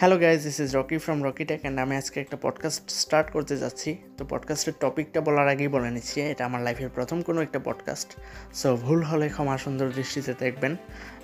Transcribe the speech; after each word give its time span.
Hello 0.00 0.18
guys 0.18 0.42
this 0.42 0.60
is 0.60 0.76
Rocky 0.76 0.98
from 0.98 1.24
Rocky 1.24 1.44
Tech 1.44 1.60
and 1.60 1.80
আমি 1.80 1.96
আজকে 1.96 2.20
একটা 2.20 2.36
পডকাস্ট 2.42 2.90
স্টার্ট 2.90 3.30
করতে 3.30 3.56
যাচ্ছি। 3.56 3.96
তো 4.18 4.24
পডকাস্টের 4.28 4.72
টপিকটা 4.80 5.20
বলার 5.20 5.48
আগেই 5.48 5.68
বলে 5.68 5.90
নিচ্ছি, 5.90 6.20
এটা 6.20 6.44
আমার 6.44 6.60
লাইফের 6.62 6.88
প্রথম 6.88 7.22
কোনো 7.22 7.40
একটা 7.42 7.58
পডকাস্ট 7.58 8.08
সো 8.54 8.76
ভুল 8.76 9.02
হলে 9.02 9.28
ক্ষমা 9.28 9.58
সুন্দর 9.58 9.88
দৃষ্টিতে 9.90 10.34
দেখবেন। 10.38 10.76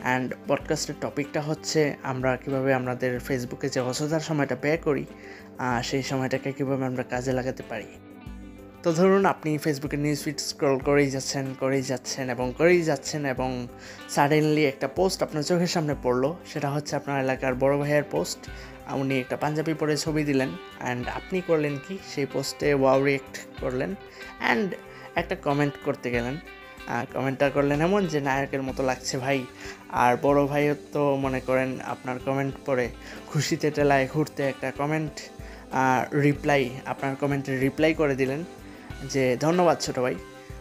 অ্যান্ড 0.03 0.35
পডকাস্টের 0.49 0.95
টপিকটা 1.01 1.41
হচ্ছে, 1.41 1.95
আমরা 2.03 2.37
কীভাবে 2.37 2.75
আমাদের 2.75 3.21
ফেসবুকে 3.21 3.69
যে 3.69 3.81
অযথার 3.81 4.21
সময়টা 4.21 4.57
ব্যয় 4.57 4.77
করি 4.77 5.05
সেই 5.83 6.03
সময়টাকে 6.03 6.53
কীভাবে 6.53 6.85
আমরা 6.85 7.03
কাজে 7.03 7.33
লাগাতে 7.33 7.63
পারি। 7.69 7.87
তো 8.85 8.93
ধরুন 9.01 9.25
আপনি 9.35 9.51
ফেসবুকে 9.65 9.99
নিউজ 10.05 10.21
ফিড 10.25 10.39
স্ক্রল 10.51 10.77
করেই 10.89 11.09
যাচ্ছেন 11.15 11.45
করেই 11.63 11.85
যাচ্ছেন 11.91 12.25
এবং 12.35 12.47
করেই 12.59 12.83
যাচ্ছেন 12.91 13.23
এবং 13.35 13.51
সাডেনলি 14.15 14.63
একটা 14.73 14.89
পোস্ট 14.99 15.19
আপনার 15.27 15.43
চোখের 15.51 15.71
সামনে 15.75 15.95
পড়ল, 16.05 16.25
সেটা 16.51 16.69
হচ্ছে 16.75 16.93
আপনার 17.01 17.17
এলাকার 17.25 17.55
বড় 17.63 17.75
ভাইয়ের 17.83 18.07
পোস্ট 18.15 18.41
উনি 19.01 19.15
একটা 19.23 19.37
পাঞ্জাবি 19.43 19.75
পরে 19.81 19.95
ছবি 20.05 20.23
দিলেন 20.31 20.51
অ্যান্ড 20.83 21.05
আপনি 21.19 21.39
করলেন 21.49 21.75
কি? 21.85 21.95
সেই 22.13 22.27
পোস্টে 22.35 22.69
ওয়াও 22.81 22.99
রিয়েক্ট 23.09 23.35
করলেন 23.63 23.91
অ্যান্ড 24.43 24.69
একটা 25.21 25.35
কমেন্ট 25.47 25.75
করতে 25.87 26.09
গেলেন। 26.15 26.37
কমেন্টটা 27.15 27.47
করলেন 27.57 27.79
এমন 27.89 28.03
যে, 28.13 28.19
নায়কের 28.29 28.63
মতো 28.69 28.83
লাগছে 28.91 29.15
ভাই। 29.25 29.39
আর 30.03 30.13
বড় 30.27 30.41
ভাইও 30.51 30.75
তো 30.95 31.03
মনে 31.25 31.41
করেন 31.49 31.71
আপনার 31.93 32.17
কমেন্ট 32.27 32.55
পড়ে 32.67 32.87
খুশিতে 33.31 33.69
টেলায় 33.77 34.05
ঘুরতে 34.13 34.43
একটা 34.53 34.69
কমেন্ট 34.81 35.15
রিপ্লাই 36.27 36.63
আপনার 36.93 37.13
কমেন্টে 37.23 37.51
রিপ্লাই 37.65 37.93
করে 38.03 38.17
দিলেন। 38.23 38.43
যে 39.11 39.37
ধন্যবাদ 39.37 39.79
ছোটো 39.81 40.03
ভাই। 40.03 40.15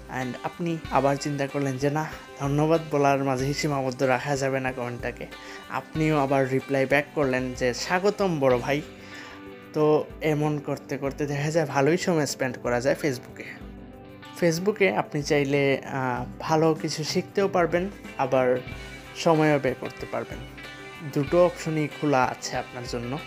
অ্যান্ড 0.09 0.35
আপনি 0.43 0.77
আবার 0.91 1.15
চিন্তা 1.15 1.47
করলেন 1.47 1.77
যে, 1.77 1.89
না, 1.89 2.05
ধন্যবাদ 2.39 2.81
বলার 2.91 3.23
মাঝে 3.23 3.53
সীমাবদ্ধ 3.53 4.03
রাখা 4.03 4.35
যাবে 4.35 4.59
না 4.59 4.71
কমেন্টটাকে? 4.71 5.25
আপনিও 5.69 6.17
আবার 6.19 6.49
রিপ্লাই 6.49 6.85
ব্যাক 6.85 7.05
করলেন 7.15 7.53
যে, 7.53 7.73
স্বাগতম 7.73 8.39
বড় 8.39 8.57
ভাই। 8.57 8.81
তো 9.73 10.05
এমন 10.21 10.59
করতে 10.59 10.97
করতে 10.97 11.25
দেখা 11.25 11.51
যায় 11.51 11.65
ভালোই 11.65 11.97
সময় 11.97 12.25
স্পেন্ড 12.25 12.57
করা 12.63 12.81
যায় 12.81 12.95
ফেসবুকে 12.95 13.43
ফেসবুকে 14.39 14.95
আপনি 14.95 15.23
চাইলে 15.23 15.81
ভালো 16.39 16.73
কিছু 16.73 17.03
শিখতেও 17.03 17.47
পারবেন, 17.47 17.89
আবার 18.17 18.57
সময়ও 19.15 19.59
বের 19.59 19.75
করতে 19.79 20.05
পারবেন। 20.11 20.37
দুটো 21.13 21.45
অপশনই 21.45 21.87
খোলা 22.01 22.23
আছে 22.23 22.57
আপনার 22.57 22.83
জন্য। 22.91 23.17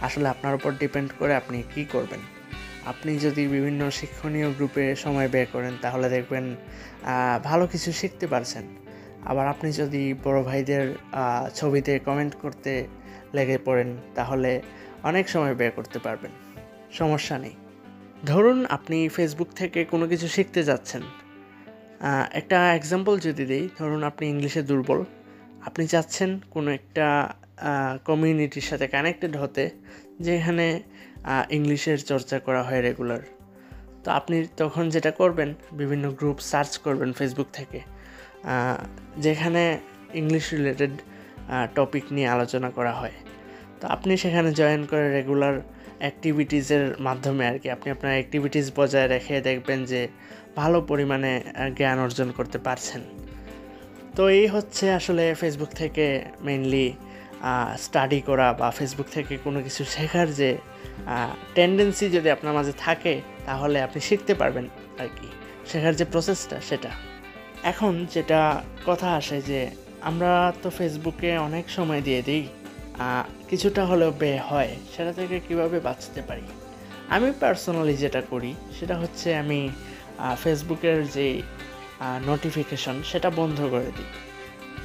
আসলে 0.00 0.28
আপনার 0.28 0.54
উপর 0.54 0.72
ডিপেন্ড 0.72 1.12
করে 1.18 1.34
আপনি 1.34 1.62
কি 1.74 1.84
করবেন? 1.84 2.37
আপনি 2.88 3.12
যদি 3.18 3.42
বিভিন্ন 3.46 3.82
শিক্ষণীয় 3.90 4.48
গ্রুপে 4.50 4.84
সময় 4.96 5.28
ব্যয় 5.28 5.48
করেন, 5.52 5.74
তাহলে 5.82 6.06
দেখবেন 6.08 6.44
ভালো 7.44 7.64
কিছু 7.66 7.90
শিখতে 7.92 8.26
পারছেন। 8.26 8.64
আবার 9.24 9.46
আপনি 9.48 9.68
যদি 9.72 10.02
বড় 10.24 10.38
ভাইদের 10.42 10.84
ছবিতে 11.54 11.92
কমেন্ট 11.98 12.34
করতে 12.34 12.72
লেগে 13.34 13.58
পড়েন, 13.64 13.90
তাহলে 14.14 14.50
অনেক 15.02 15.24
সময় 15.28 15.54
ব্যয় 15.54 15.72
করতে 15.76 15.98
পারবেন। 15.98 16.32
সমস্যা 16.92 17.36
নেই। 17.38 17.54
ধরুন 18.26 18.58
আপনি 18.76 18.98
ফেসবুক 19.08 19.50
থেকে 19.60 19.80
কোনো 19.84 20.04
কিছু 20.08 20.26
শিখতে 20.28 20.60
যাচ্ছেন। 20.62 21.02
একটা 22.32 22.58
এক্সাম্পল 22.74 23.14
যদি 23.18 23.44
দিই, 23.44 23.64
ধরুন 23.78 24.00
আপনি 24.04 24.24
ইংলিশে 24.28 24.62
দুর্বল। 24.62 25.00
আপনি 25.66 25.84
চাচ্ছেন 25.86 26.30
কোনো 26.50 26.68
একটা 26.70 27.06
কমিউনিটির 28.04 28.66
সাথে 28.70 28.86
কানেক্টেড 28.86 29.34
হতে, 29.36 29.64
যেখানে 30.20 30.66
ইংলিশের 31.56 31.98
চর্চা 32.10 32.36
করা 32.46 32.62
হয় 32.68 32.80
রেগুলার 32.88 33.22
তো 34.04 34.08
আপনি 34.18 34.36
তখন 34.62 34.84
যেটা 34.94 35.10
করবেন, 35.20 35.50
বিভিন্ন 35.80 36.04
গ্রুপ 36.18 36.38
সার্চ 36.50 36.72
করবেন 36.84 37.10
ফেসবুক 37.18 37.48
থেকে 37.58 37.80
যেখানে 39.24 39.62
ইংলিশ 40.20 40.44
রিলেটেড 40.56 40.94
টপিক 41.76 42.04
নিয়ে 42.14 42.28
আলোচনা 42.34 42.68
করা 42.76 42.92
হয়। 43.00 43.16
তো 43.80 43.84
আপনি 43.94 44.12
সেখানে 44.24 44.50
জয়েন 44.60 44.82
করে 44.90 45.06
রেগুলার 45.18 45.56
অ্যাক্টিভিটিসের 46.02 46.84
মাধ্যমে 47.06 47.42
আর 47.50 47.56
কি, 47.62 47.68
আপনি 47.76 47.88
আপনার 47.94 48.12
অ্যাক্টিভিটিস 48.18 48.66
বজায় 48.78 49.08
রেখে 49.14 49.34
দেখবেন 49.48 49.78
যে 49.92 50.00
ভালো 50.60 50.78
পরিমাণে 50.90 51.32
জ্ঞান 51.78 51.98
অর্জন 52.06 52.28
করতে 52.38 52.58
পারছেন। 52.66 53.02
তো 54.16 54.22
এই 54.38 54.46
হচ্ছে 54.54 54.84
আসলে 54.98 55.24
ফেসবুক 55.40 55.70
থেকে 55.82 56.06
মেইনলি 56.46 56.86
স্টাডি 57.84 58.20
করা 58.28 58.48
বা 58.60 58.68
ফেসবুক 58.78 59.08
থেকে 59.16 59.34
কোনো 59.46 59.58
কিছু 59.66 59.82
শেখার 59.94 60.28
যে 60.40 60.50
টেন্ডেন্সি 61.56 62.06
যদি 62.16 62.28
আপনার 62.36 62.52
মাঝে 62.58 62.74
থাকে, 62.86 63.14
তাহলে 63.46 63.78
আপনি 63.86 64.00
শিখতে 64.08 64.32
পারবেন 64.40 64.66
আর 65.02 65.08
কি, 65.16 65.28
শেখার 65.70 65.94
যে 66.00 66.04
প্রসেসটা 66.12 66.56
সেটা। 66.68 66.90
এখন 67.72 67.92
যেটা 68.14 68.40
কথা 68.88 69.08
আসে 69.20 69.38
যে, 69.50 69.60
আমরা 70.08 70.32
তো 70.62 70.68
ফেসবুকে 70.78 71.30
অনেক 71.48 71.64
সময় 71.76 72.02
দিয়ে 72.08 72.20
দিই 72.28 72.44
কিছুটা 73.50 73.82
হলেও 73.90 74.10
ব্যয় 74.20 74.40
হয়, 74.50 74.72
সেটা 74.94 75.12
থেকে 75.18 75.36
কীভাবে 75.46 75.78
বাঁচতে 75.88 76.20
পারি? 76.28 76.46
আমি 77.14 77.28
পার্সোনালি 77.40 77.94
যেটা 78.04 78.20
করি, 78.32 78.52
সেটা 78.78 78.94
হচ্ছে 79.02 79.28
আমি 79.42 79.60
ফেসবুকের 80.42 80.98
যে 81.16 81.26
নোটিফিকেশন 82.30 82.96
সেটা 83.10 83.28
বন্ধ 83.40 83.58
করে 83.74 83.90
দিই। 83.96 84.10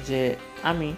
যে 0.08 0.20
আমি 0.70 0.88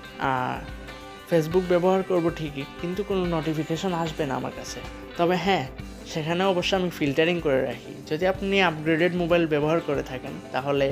ফেসবুক 1.28 1.64
ব্যবহার 1.72 2.00
করব 2.10 2.26
ঠিকই, 2.38 2.64
কিন্তু 2.80 3.00
কোনো 3.10 3.22
নোটিফিকেশন 3.36 3.92
আসবে 4.02 4.22
না 4.28 4.34
আমার 4.40 4.54
কাছে। 4.58 4.78
তবে 5.18 5.36
হ্যাঁ 5.46 5.64
সেখানে 6.12 6.42
অবশ্য 6.52 6.70
আমি 6.80 6.90
ফিল্টারিং 6.98 7.36
করে 7.46 7.60
রাখি। 7.68 7.92
যদি 8.10 8.24
আপনি 8.32 8.54
আপগ্রেডেড 8.70 9.12
মোবাইল 9.22 9.44
ব্যবহার 9.54 9.78
করে 9.88 10.02
থাকেন, 10.10 10.34
তাহলে 10.54 10.86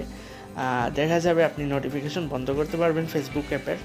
দেখা 0.99 1.19
যাবে 1.27 1.41
আপনি 1.51 1.63
নোটিফিকেশন 1.75 2.25
বন্ধ 2.33 2.49
করতে 2.59 2.77
পারবেন 2.83 3.05
ফেসবুক 3.13 3.47
অ্যাপের 3.53 3.79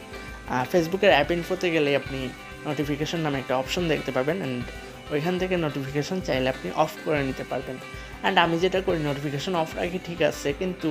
ফেসবুকের 0.71 1.11
অ্যাপ 1.15 1.29
ইনফোতে 1.37 1.67
গেলে 1.75 1.89
আপনি 2.01 2.19
নোটিফিকেশন 2.67 3.19
নামে 3.25 3.37
একটা 3.41 3.53
অপশন 3.61 3.83
দেখতে 3.93 4.11
পাবেন 4.17 4.37
অ্যান্ড 4.41 4.61
ওইখান 5.13 5.35
থেকে 5.41 5.55
নোটিফিকেশন 5.65 6.17
চাইলে 6.27 6.47
আপনি 6.55 6.67
অফ 6.83 6.93
করে 7.05 7.21
নিতে 7.29 7.43
পারবেন। 7.51 7.77
অ্যান্ড 8.21 8.37
আমি 8.45 8.55
যেটা 8.63 8.79
করি 8.87 8.99
নোটিফিকেশন 9.09 9.53
অফ 9.63 9.69
রাখি, 9.79 9.99
ঠিক 10.07 10.19
আছে, 10.29 10.49
কিন্তু 10.61 10.89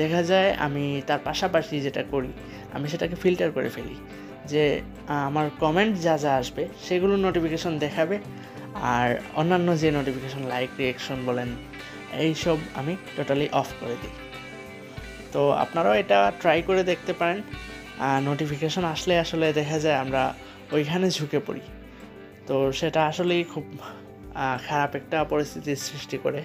দেখা 0.00 0.20
যায় 0.30 0.50
আমি 0.66 0.84
তার 1.08 1.20
পাশাপাশি 1.28 1.74
যেটা 1.86 2.02
করি, 2.12 2.30
আমি 2.74 2.86
সেটাকে 2.92 3.16
ফিল্টার 3.22 3.48
করে 3.56 3.70
ফেলি। 3.76 3.96
যে 4.46 4.80
আমার 5.06 5.50
কমেন্ট 5.60 5.98
যা 6.00 6.18
যা 6.18 6.36
আসবে 6.36 6.68
সেগুলো 6.82 7.16
নোটিফিকেশন 7.16 7.78
দেখাবে। 7.78 8.18
আর 8.74 9.20
অন্যান্য 9.34 9.78
যে 9.78 9.90
নোটিফিকেশন 9.90 10.42
লাইক 10.42 10.70
রিয়েকশন 10.78 11.16
বলেন, 11.26 11.48
এইসব 12.12 12.56
আমি 12.74 12.96
টোটালি 13.16 13.48
অফ 13.52 13.68
করে 13.80 13.96
দিই। 14.02 14.10
তো 15.32 15.50
আপনারাও 15.50 15.94
এটা 15.94 16.32
ট্রাই 16.40 16.62
করে 16.62 16.84
দেখতে 16.84 17.12
পারেন। 17.12 17.42
নোটিফিকেশন 18.24 18.84
আসলে 18.84 19.18
আসলে 19.18 19.52
দেখা 19.52 19.78
যায় 19.78 19.96
আমরা 19.96 20.34
ওইখানে 20.72 21.10
ঝুঁকে 21.10 21.38
পড়ি। 21.38 21.60
তো 22.46 22.72
সেটা 22.72 23.06
আসলেই 23.06 23.44
খুব 23.44 23.64
খারাপ 24.68 24.94
একটা 24.94 25.24
পরিস্থিতির 25.24 25.76
সৃষ্টি 25.76 26.18
করে। 26.22 26.42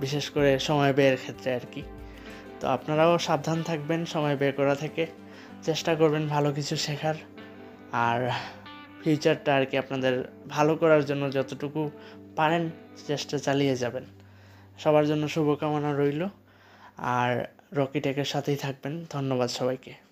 বিশেষ 0.00 0.30
করে 0.30 0.58
সময় 0.58 0.92
ব্যয়ের 0.92 1.16
ক্ষেত্রে 1.16 1.54
আর 1.54 1.60
কি। 1.72 1.82
তো 2.60 2.68
আপনারাও 2.68 3.18
সাবধান 3.18 3.62
থাকবেন 3.62 4.04
সময় 4.04 4.36
বের 4.36 4.52
করা 4.52 4.74
থেকে। 4.74 5.06
চেষ্টা 5.64 5.94
করবেন 5.94 6.28
ভালো 6.28 6.52
কিছু 6.52 6.76
শেখার। 6.76 7.14
আর 7.92 8.30
ফিউচারটা 9.04 9.56
আর 9.56 9.66
কি 9.66 9.78
আপনাদের 9.78 10.24
ভালো 10.48 10.76
করার 10.76 11.04
জন্য 11.04 11.32
যতটুকু 11.32 11.90
পারেন 12.36 12.70
চেষ্টা 13.06 13.38
চালিয়ে 13.38 13.76
যাবেন। 13.76 14.04
সবার 14.78 15.06
জন্য 15.06 15.28
শুভকামনা 15.28 15.98
রইল। 15.98 16.26
আর 16.96 17.44
রকি 17.72 18.00
টেকের 18.00 18.24
সাথেই 18.24 18.56
থাকবেন। 18.56 19.04
ধন্যবাদ 19.10 19.50
সবাইকে। 19.50 20.03